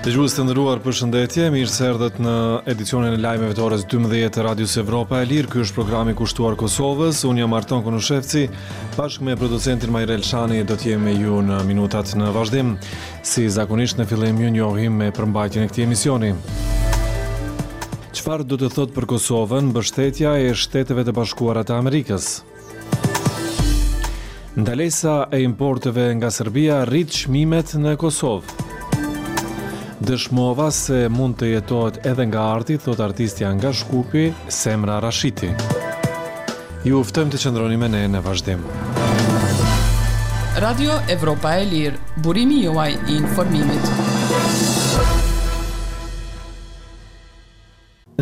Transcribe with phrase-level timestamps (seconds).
[0.00, 2.34] Të gjithë të ndëruar për shëndetje, mirë së erdhët në
[2.72, 5.50] edicionin e lajmeve të orës 12 të Radius Evropa e Lirë.
[5.52, 7.18] Ky është programi i kushtuar Kosovës.
[7.28, 8.46] Unë jam Arton Konoshevci,
[8.96, 12.72] bashkë me prodhuesin Majrel Shani do të jemi ju në minutat në vazhdim.
[13.20, 16.32] Si zakonisht në fillim ju njohim me përmbajtjen e këtij emisioni.
[18.16, 22.38] Çfarë do të thotë për Kosovën mbështetja e Shteteve të Bashkuara të Amerikës?
[24.56, 28.59] Ndalesa e importeve nga Serbia rrit çmimet në Kosovë.
[30.00, 35.50] Dëshmova se mund të jetohet edhe nga arti, thot artisti nga Shkupi, Semra Rashiti.
[36.88, 38.64] Ju uftëm të qëndroni me ne në vazhdim.
[40.64, 43.92] Radio Evropa e Lirë, burimi juaj i informimit.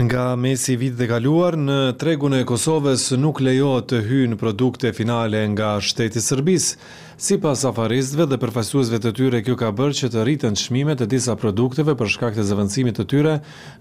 [0.09, 5.43] Nga mesi vit dhe galuar, në tregun e Kosovës nuk lejo të hynë produkte finale
[5.55, 6.73] nga shteti Sërbisë,
[7.19, 11.09] Si pas afaristve dhe përfasuesve të tyre, kjo ka bërë që të rritën shmime të
[11.11, 13.33] disa produkteve për shkak të zëvëndësimit të tyre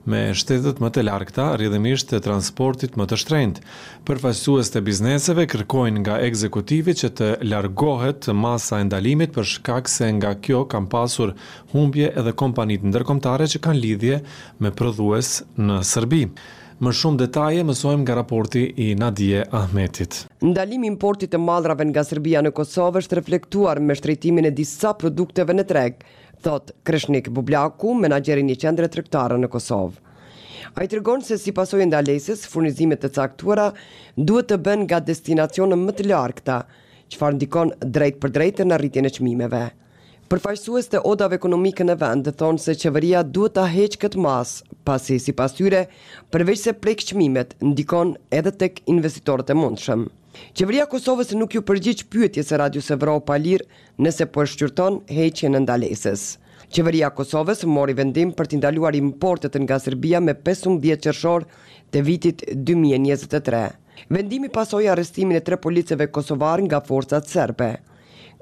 [0.09, 3.61] me shtetet më të larkta, rridhëmisht të transportit më të shtrend.
[4.09, 10.09] Përfasues të bizneseve kërkojnë nga ekzekutivit që të largohet masa e ndalimit për shkak se
[10.17, 11.37] nga kjo kam pasur
[11.75, 14.23] humbje edhe kompanit ndërkomtare që kanë lidhje
[14.65, 16.23] me prodhues në Sërbi.
[16.77, 20.17] Më shumë detaje mësojmë nga raporti i Nadije Ahmetit.
[20.45, 24.91] Ndalimi i importit të mallrave nga Serbia në Kosovë është reflektuar me shtrejtimin e disa
[25.01, 26.03] produkteve në treg,
[26.45, 29.97] thot Krishnik Bublaku, menaxherin i qendre tregtare në Kosovë.
[30.77, 33.71] Ai tregon se si pasojë ndalesës, furnizimet të caktuara
[34.13, 36.61] duhet të bën nga destinacione më të largëta,
[37.09, 39.65] çfarë ndikon drejt për drejtë në rritjen e çmimeve.
[40.27, 44.49] Përfaqësues të odave ekonomike në vend thonë se qeveria duhet ta heqë këtë mas,
[44.89, 45.85] pasi sipas tyre,
[46.35, 50.03] përveç se prej çmimet, ndikon edhe tek investitorët e mundshëm.
[50.55, 53.63] Qeveria e Kosovës nuk ju përgjigj pyetjes së Radios Evropa Lir
[54.03, 56.25] nëse po shqyrton heqjen e ndalesës.
[56.75, 58.59] Qeveria e Kosovës mori vendim për të
[58.99, 61.45] importet nga Serbia me 15 qershor
[61.93, 63.63] të vitit 2023.
[64.11, 67.77] Vendimi pasoi arrestimin e tre policëve kosovar nga forcat serbe.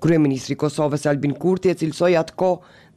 [0.03, 2.49] Kryeministri i Kosovës Albin Kurti e atë atko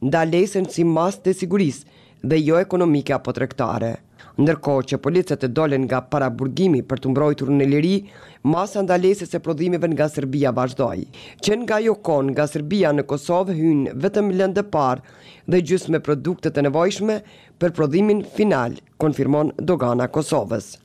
[0.03, 3.93] ndalesën si mas të sigurisë dhe jo ekonomike apo tregtare.
[4.39, 7.93] Ndërkohë që policet e dolën nga paraburgimi për të mbrojtur në liri,
[8.43, 11.01] masa ndalese se prodhimeve nga Serbia vazhdoj.
[11.43, 11.95] Që nga jo
[12.31, 15.03] nga Serbia në Kosovë hynë vetëm lëndë dhe parë
[15.47, 17.21] dhe gjysme produktet e nevojshme
[17.59, 20.75] për prodhimin final, konfirmon Dogana Kosovës.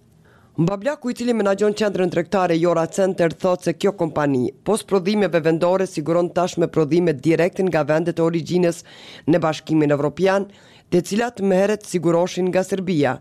[0.54, 5.88] Mbablaku i cili menagjon qendrën tregtare Jora Center thot se kjo kompani pos prodhimeve vendore
[5.90, 8.78] siguron tashme prodhime direkte nga vendet e origjinës
[9.26, 10.46] në Bashkimin Evropian,
[10.94, 13.16] të cilat më herët siguroshin nga Serbia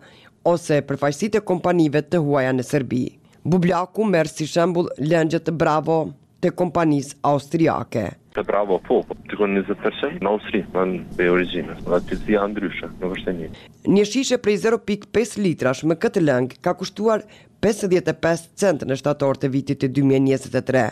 [0.54, 3.02] ose përfaqësitë e kompanive të huaja në Serbi.
[3.44, 6.04] Bublaku merr si shembul lëngjët Bravo
[6.44, 8.02] të kompanisë austriake.
[8.36, 12.38] Të bravo, po, po, të konë 20% në Austri, në be originës, dhe të si
[12.38, 13.50] është e një.
[13.96, 17.24] Një shishe prej 0.5 litrash me këtë lëngë ka kushtuar
[17.64, 20.84] 55 cent në shtator të vitit të 2023.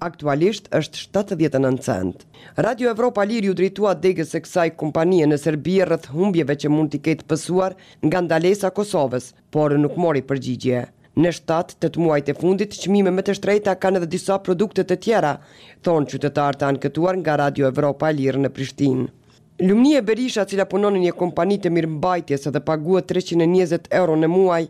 [0.00, 1.02] Aktualisht është
[1.36, 2.24] 79 cent.
[2.56, 6.90] Radio Evropa Liri u drejtua degës e kësaj kompanije në Serbia rrëth humbjeve që mund
[6.94, 7.76] t'i ketë pësuar
[8.08, 10.86] nga ndalesa Kosovës, por nuk mori përgjigje.
[11.18, 14.82] Në 7 të të muajt e fundit, qmime me të shtrejta kanë edhe disa produkte
[14.86, 15.32] të tjera,
[15.86, 19.04] thonë qytetarë të anketuar nga Radio Evropa e Lirë në Prishtinë.
[19.66, 24.14] Lumni e Berisha, cila punon në një kompani të mirë mbajtjes edhe pagua 320 euro
[24.22, 24.62] në muaj,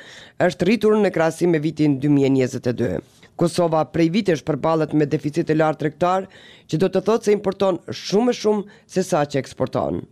[0.45, 3.01] është rritur në krahasim me vitin 2022.
[3.35, 6.27] Kosova prej vitesh përbalet me deficit të lartë tregtar,
[6.71, 10.03] që do të thotë se importon shumë më shumë se sa që eksporton.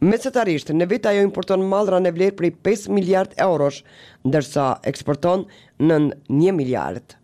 [0.00, 3.82] Mesatarisht, në vit ajo importon mallra në vlerë prej 5 miliard eurosh,
[4.28, 5.48] ndërsa eksporton
[5.80, 6.60] në miliard.
[6.60, 7.21] miljardë.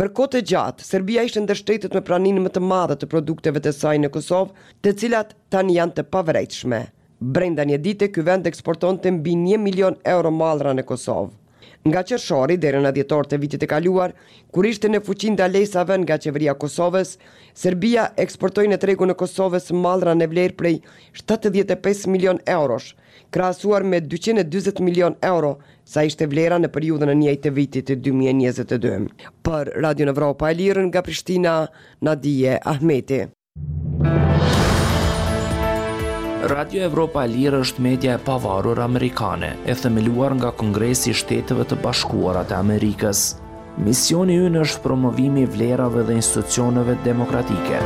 [0.00, 3.62] Për kohë të gjatë, Serbia ishte ndër shtetet me praninë më të madhe të produkteve
[3.64, 6.80] të saj në Kosovë, të cilat tani janë të pavërtetshme.
[7.36, 11.34] Brenda një dite, ky vend eksporton mbi 1 milion euro mallra në Kosovë
[11.90, 14.12] nga qershori dhere në djetor të vitit e kaluar,
[14.52, 15.48] kur ishte në fuqin dhe
[16.02, 17.16] nga qeveria Kosovës,
[17.54, 20.76] Serbia eksportoj në tregu në Kosovës malra në vlerë prej
[21.16, 22.94] 75 milion eurosh,
[23.30, 29.10] krasuar me 220 milion euro sa ishte vlera në periudën e njëjtë të vitit 2022.
[29.42, 31.58] Për Radio Evropa e Lirën nga Prishtina,
[32.00, 33.26] Nadije Ahmeti.
[33.96, 34.55] Thank you.
[36.46, 41.64] Radio Evropa e Lirë është media e pavarur amerikane, e themeluar nga Kongresi i Shteteve
[41.66, 43.22] të Bashkuara të Amerikës.
[43.82, 47.80] Misioni ynë është promovimi i vlerave dhe institucioneve demokratike.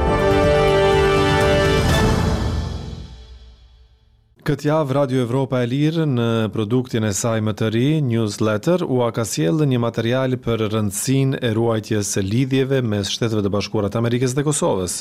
[4.50, 6.28] Këtë javë Radio Evropa e Lirë në
[6.58, 11.40] produktin e saj më të ri, Newsletter, u a ka sjellë një material për rëndësinë
[11.48, 15.00] e ruajtjes së lidhjeve mes Shteteve të Bashkuara të Amerikës dhe Kosovës.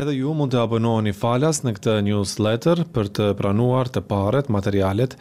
[0.00, 5.16] Edhe ju mund të abononi falas në këtë newsletter për të pranuar të paret materialet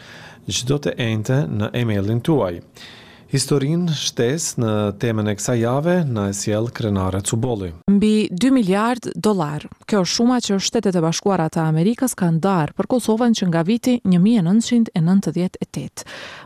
[0.58, 2.52] që do të ejnte në emailin tuaj.
[3.26, 4.70] Historin shtes në
[5.02, 7.72] temën e kësa jave në esjel krenare Cuboli.
[7.90, 12.74] Mbi 2 miliard dolar, kjo është shuma që shtetet e bashkuarat të Amerikës kanë darë
[12.78, 16.04] për Kosovën që nga viti 1998.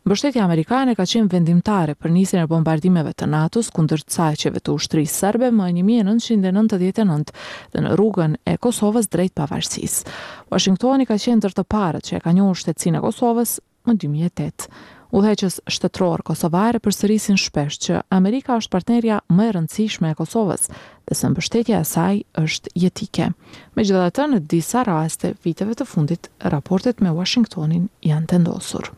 [0.08, 4.70] Mbështetja Amerikane ka qenë vendimtare për njësin e bombardimeve të NATO-s kundër të sajqeve të
[4.80, 7.36] ushtri sërbe më 1999
[7.76, 10.04] dhe në rrugën e Kosovës drejt pavarësis.
[10.50, 13.52] Washingtoni ka qenë të parët që e ka një ushtetësin e Kosovës
[13.88, 14.68] në 2008.
[15.10, 20.68] Udheqës shtetror kosovare për sërisin shpesh që Amerika është partnerja më e rëndësishme e Kosovës
[21.10, 23.32] dhe së mbështetja e saj është jetike.
[23.74, 28.92] Me gjitha të në disa raste, viteve të fundit, raportet me Washingtonin janë tendosur.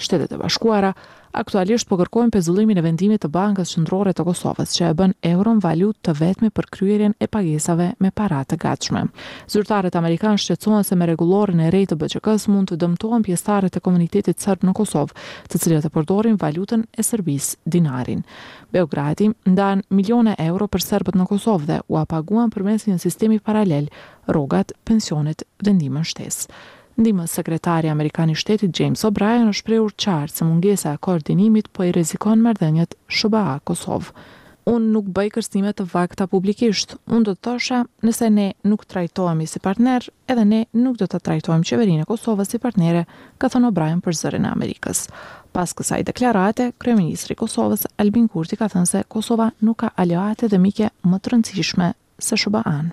[0.00, 0.94] Shtetet e bashkuara,
[1.32, 5.60] Aktualisht po kërkojnë pezullimin e vendimit të Bankës Qendrore të Kosovës, që e bën euron
[5.62, 9.04] valutë të vetme për kryerjen e pagesave me para të gatshme.
[9.54, 13.84] Zyrtarët amerikanë shqetësohen se me rregulloren e re të BÇK-s mund të dëmtohen pjesëtarët e
[13.84, 15.14] komunitetit serb në Kosovë,
[15.54, 18.26] të cilët e përdorin valutën e Serbisë, dinarin.
[18.74, 23.86] Beogradi ndan miliona euro për serbët në Kosovë dhe u paguan përmes një sistemi paralel
[24.26, 26.50] rrogat, pensionet dhe ndihmën shtesë.
[27.00, 31.94] Ndimë sekretari Amerikani shtetit James O'Brien është preur qartë se mungesa e koordinimit po i
[31.96, 34.10] rezikon mërdenjet shuba a Kosovë.
[34.68, 39.46] Unë nuk bëj kërstimet të vakta publikisht, unë do të tosha nëse ne nuk trajtojmë
[39.48, 43.06] si partner edhe ne nuk do të trajtojmë qeverinë e Kosovës si partnere,
[43.40, 45.06] ka thënë O'Brien për zërin e Amerikës.
[45.56, 50.60] Pas kësaj deklarate, Kryeministri Kosovës Albin Kurti ka thënë se Kosova nuk ka aleate dhe
[50.66, 51.92] mike më të rëndësishme
[52.28, 52.92] se shuba anë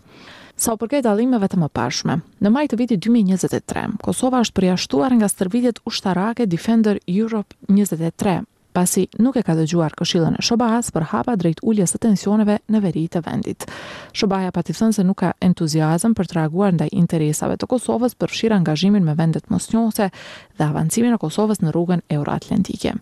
[0.57, 2.15] sa u përket dallimeve të mëparshme.
[2.42, 8.39] Në maj të vitit 2023, Kosova është përjashtuar nga stërvitjet ushtarake Defender Europe 23
[8.78, 12.82] pasi nuk e ka dëgjuar këshillën e Shobajas për hapa drejt uljes të tensioneve në
[12.84, 13.66] veri të vendit.
[14.14, 18.30] Shobaja pati thënë se nuk ka entuziazëm për të reaguar ndaj interesave të Kosovës për
[18.34, 20.12] fshirë angazhimin me vendet mosnjose
[20.60, 22.94] dhe avancimin e Kosovës në rrugën euroatlantike.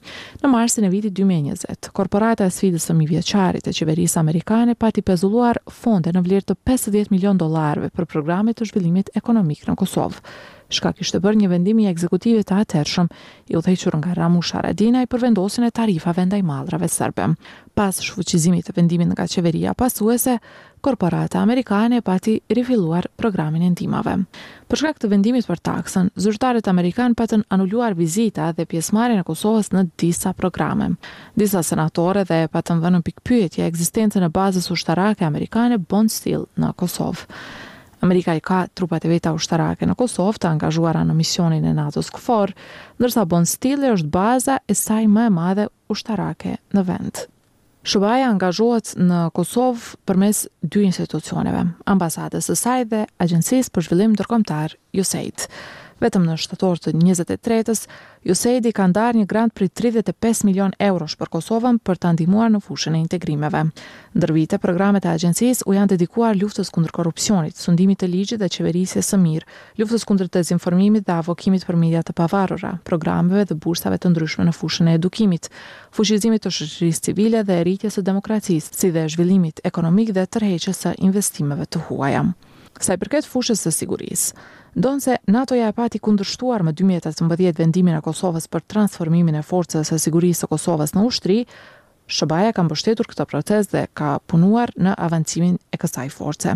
[0.44, 5.60] Në marsin e vitit 2020, korporata e sfidës së mijëvjeçarit e qeverisë amerikane pati pezulluar
[5.84, 10.22] fonde në vlerë të 50 milion dollarëve për programet të zhvillimit ekonomik në Kosovë
[10.78, 13.10] shka kishtë bërë një vendimi e ekzekutivit të atërshëm,
[13.52, 17.30] i u thejqër nga Ramu Sharadina i përvendosin e tarifa vendaj madrave sërbe.
[17.76, 20.38] Pas shfuqizimit të vendimin nga qeveria pasuese,
[20.86, 24.16] korporata amerikane e pati rifiluar programin e ndimave.
[24.70, 29.72] Për shkak këtë vendimit për taksën, zyrtarët amerikan patën anulluar vizita dhe pjesmarin e Kosovës
[29.76, 30.94] në disa programe.
[31.36, 36.74] Disa senatore dhe patën vënë pikpyetje ja existencën e bazës ushtarake amerikane bond stil në
[36.78, 37.28] Kosovë.
[38.06, 42.12] Amerika i ka trupat e veta ushtarake në Kosovë të angazhuara në misionin e NATO-s
[42.14, 42.52] KFOR,
[43.02, 47.24] ndërsa Bon Stiller është baza e saj më e madhe ushtarake në vend.
[47.86, 54.78] Shubaja angazhohet në Kosovë përmes dy institucioneve, ambasadës së saj dhe Agjencisë për Zhvillim Ndërkombëtar
[55.02, 55.50] USAID.
[55.96, 57.86] Vetëm në shtator të 23-ës,
[58.28, 62.50] USAID i ka ndarë një grant për 35 milion eurosh për Kosovën për të ndihmuar
[62.52, 63.62] në fushën e integrimeve.
[64.18, 69.06] Ndërvite, programet e agjencisë u janë dedikuar luftës kundër korrupsionit, sundimit të ligjit dhe qeverisje
[69.08, 69.48] së mirë,
[69.80, 74.50] luftës kundër të dezinformimit dhe avokimit për media të pavarura, programeve dhe bursave të ndryshme
[74.50, 75.48] në fushën e edukimit,
[75.96, 80.94] fushizimit të shëqërisë civile dhe rritjes së demokracisë, si dhe zhvillimit ekonomik dhe tërheqjes së
[81.08, 82.26] investimeve të huaja.
[82.84, 84.34] Sa i përket fushës së sigurisë,
[84.76, 89.94] Ndonë se NATO-ja e pati kundërshtuar më 2018 vendimin e Kosovës për transformimin e forcës
[89.96, 91.46] e sigurisë e Kosovës në ushtri,
[92.12, 96.52] Shëbaja ka mbështetur këtë protest dhe ka punuar në avancimin e kësaj force.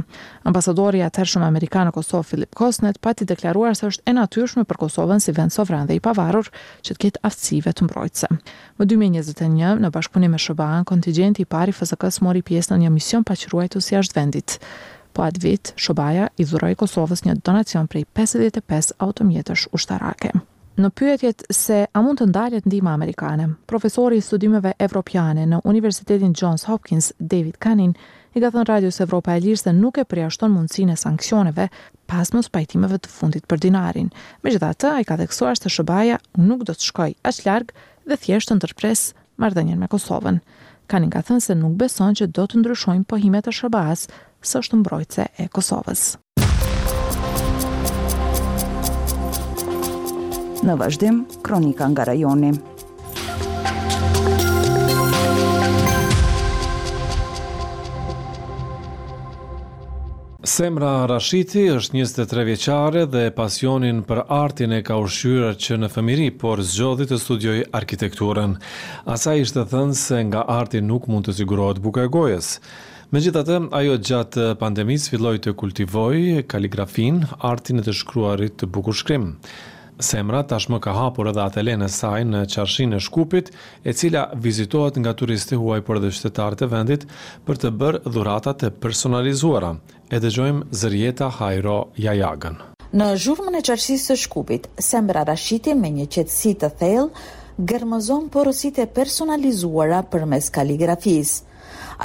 [0.46, 4.80] Ambasadori i atëshëm amerikan në Kosovë Filip Kosnet pati deklaruar se është e natyrshme për
[4.84, 6.52] Kosovën si vend sovran dhe i pavarur
[6.86, 8.30] që të ketë aftësive të mbrojtëse.
[8.78, 13.24] Më 2021 në bashkëpunim me SBA-n kontingjenti i parë FSK-s mori pjesë në një mision
[13.32, 14.60] i jashtë vendit
[15.14, 20.32] po atë vit Shobaja i dhuroi Kosovës një donacion prej 55 automjetësh ushtarake.
[20.80, 26.32] Në pyetjet se a mund të ndalet ndihma amerikane, profesori i studimeve evropiane në Universitetin
[26.40, 27.98] Johns Hopkins, David Cunning,
[28.38, 31.66] i ka thënë Radios Evropa e Lirë se nuk e përjashton mundësinë e sanksioneve
[32.08, 34.12] pas mos pajtimeve të fundit për dinarin.
[34.46, 37.76] Megjithatë, ai ka theksuar se Shobaja nuk do të shkojë as largë
[38.08, 39.04] dhe thjesht të ndërpres
[39.42, 40.40] marrëdhënien me Kosovën.
[40.90, 44.08] Cunning ka thënë se nuk beson që do të ndryshojnë pohimet e Shobajas
[44.46, 46.04] së është mbrojtëse e Kosovës.
[50.64, 52.52] Në vazhdim, kronika nga rajoni.
[60.50, 66.28] Semra Rashiti është 23 vjeqare dhe pasionin për artin e ka ushyra që në fëmiri,
[66.42, 68.58] por zgjodhi të studioj arkitekturën.
[69.14, 72.56] Asa ishte thënë se nga artin nuk mund të sigurohet buka e gojes.
[73.10, 76.18] Me gjithë atë, ajo gjatë pandemis filloj të kultivoj
[76.52, 79.24] kaligrafin, artin e të shkruarit të bukur shkrim.
[80.10, 83.50] Semra tashmë ka hapur edhe e saj në qarshin e shkupit,
[83.84, 87.08] e cila vizitohet nga turisti huaj për dhe qytetarë të vendit
[87.50, 89.72] për të bërë dhuratat e personalizuara.
[90.14, 92.62] E dhe gjojmë Zërjeta Hajro Jajagën.
[92.94, 97.28] Në zhurmën e qarqësisë së Shkupit, Semra Rashiti me një qetësi të thellë
[97.74, 101.48] gërmëzon porosite personalizuara përmes kaligrafisë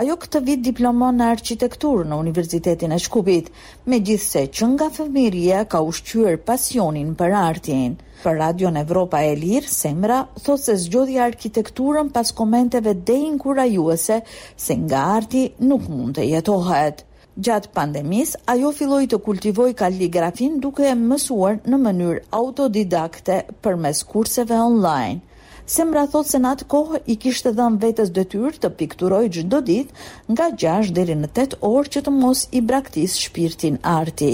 [0.00, 3.50] ajo këtë vit diplomon në arkitektur në Universitetin e Shkupit,
[3.92, 7.92] me gjithë se që nga fëmiria ka ushqyër pasionin për artin.
[8.24, 14.18] Për Radio në Evropa e Lirë, Semra thot se zgjodhja arkitekturën pas komenteve dhe inkurajuese
[14.66, 17.04] se nga arti nuk mund të jetohet.
[17.48, 24.02] Gjatë pandemis, ajo filloi të kultivoj kaligrafin duke e mësuar në mënyrë autodidakte për mes
[24.14, 25.22] kurseve online–
[25.64, 30.32] Semra thot se në atë kohë i kishte dhënë vetes detyrë të pikturoj çdo ditë
[30.34, 34.28] nga 6 deri në 8 orë që të mos i braktis shpirtin arti.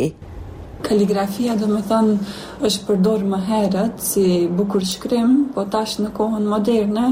[0.88, 2.16] Kaligrafia dhe me thënë
[2.70, 4.24] është përdorë më herët si
[4.62, 7.06] bukur shkrim, po tash në kohën moderne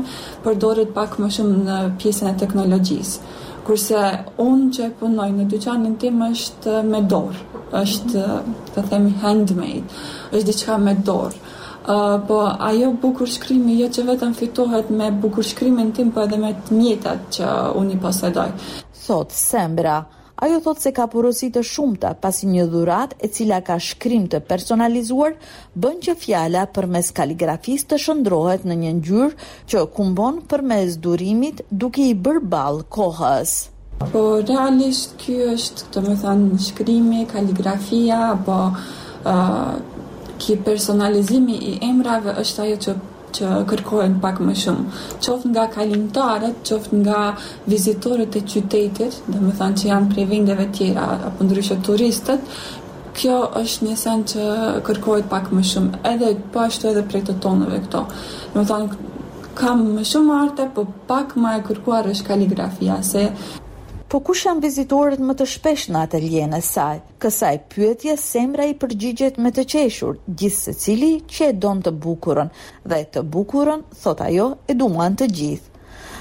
[0.46, 3.36] përdorët pak më shumë në pjesën e teknologjisë.
[3.70, 4.02] Kurse
[4.48, 7.44] unë që e punoj në dyqanin tim është me dorë,
[7.84, 8.24] është
[8.74, 10.00] të themi handmade,
[10.34, 11.44] është diqka me dorë
[12.28, 16.50] po ajo bukur shkrimi jo që vetëm fitohet me bukur shkrimin tim po edhe me
[16.66, 18.48] të mjetat që unë i posedoj.
[19.06, 19.94] Thot Sembra,
[20.36, 24.42] ajo thot se ka porositë të shumta pasi një dhuratë e cila ka shkrim të
[24.50, 25.38] personalizuar
[25.74, 29.30] bën që fjala përmes kaligrafisë të shndrohet në një ngjyrë
[29.72, 33.56] që kumbon përmes durimit duke i bërë ball kohës.
[34.12, 39.72] Po realisht ky është, domethënë, shkrimi, kaligrafia apo uh,
[40.38, 42.94] ki personalizimi i emrave është ajo që
[43.36, 44.84] që kërkohen pak më shumë.
[45.20, 47.24] Qoft nga kalimtarët, qoft nga
[47.68, 52.48] vizitorët e qytetit, dhe më thanë që janë prej vendeve tjera, apo ndryshë turistët,
[53.18, 54.46] kjo është një sen që
[54.88, 58.02] kërkohet pak më shumë, edhe po ashtu edhe prej të tonëve këto.
[58.54, 59.14] Dhe më thanë,
[59.60, 63.28] kam më shumë arte, po pak më e kërkuar është kaligrafia, se
[64.08, 66.92] Po kush janë vizitorët më të shpesh në ateljen e saj?
[67.24, 71.92] Kësaj pyetje Semra i përgjigjet me të qeshur, gjithë se cili që e donë të
[72.06, 72.52] bukurën,
[72.92, 75.74] dhe të bukurën, thot ajo, e duan të gjithë.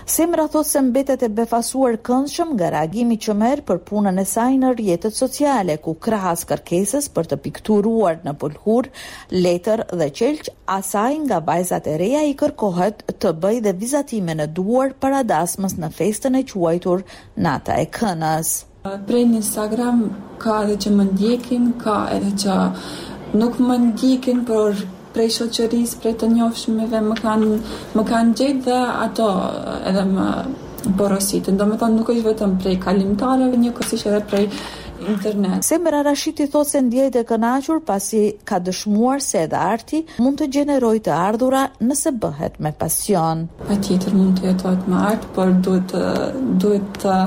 [0.08, 4.54] Semra thotë se mbetet e befasuar këndshëm nga reagimi që merr për punën e saj
[4.62, 8.88] në rrjetet sociale, ku krahas kërkesës për të pikturuar në polhur,
[9.36, 10.48] letër dhe qelq,
[10.78, 15.76] asaj nga vajzat e reja i kërkohet të bëjë dhe vizatime në duar para dasmës
[15.84, 17.04] në festën e quajtur
[17.50, 18.54] Nata e Kënës.
[18.88, 20.06] Pre një Instagram
[20.46, 22.60] ka edhe që më ndjekin, ka edhe që
[23.44, 24.72] nuk më ndjekin, por
[25.18, 27.52] prej shoqërisë, prej të njohshmeve më kanë
[27.98, 30.28] më kanë gjetë dhe ato eh, edhe më
[31.00, 31.56] borositë.
[31.60, 34.46] Do të thonë nuk është vetëm prej kalimtarëve, një kusish edhe prej
[35.08, 35.64] internet.
[35.66, 40.48] Semra Rashiti thotë se ndjejt e kënaqur pasi ka dëshmuar se edhe arti mund të
[40.56, 43.44] gjenerojë të ardhurë nëse bëhet me pasion.
[43.70, 45.94] Patjetër mund të jetojt me art, por duhet
[46.64, 47.18] duhet të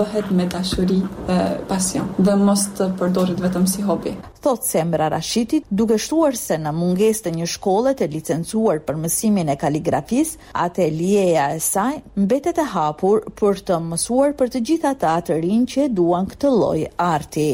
[0.00, 1.40] bëhet me dashuri dhe
[1.72, 6.70] pasion, dhe mos të përdoret vetëm si hobi thot se Rashidit duke shtuar se në
[6.76, 10.34] mungesë të një shkolle të licencuar për mësimin e kaligrafis,
[10.66, 15.86] atelieja e saj mbetet e hapur për të mësuar për të gjitha të atërin që
[15.86, 17.48] e duan këtë loj arti.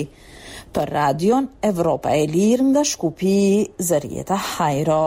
[0.75, 3.37] Për radion, Evropa e lirë nga shkupi,
[3.91, 5.03] zërjeta hajro,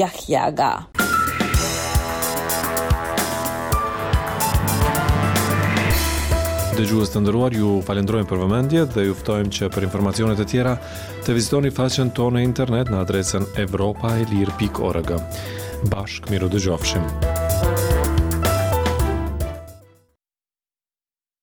[0.00, 0.72] jahjaga.
[6.78, 10.74] dëgjues të nderuar, ju falenderojmë për vëmendjen dhe ju ftojmë që për informacione të tjera
[11.26, 15.12] të vizitoni faqen tonë në internet në adresën evropaelir.org.
[15.90, 17.37] Bashkë miru dëgjofshim.